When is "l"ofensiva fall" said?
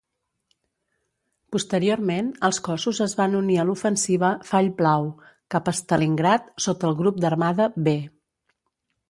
3.67-4.71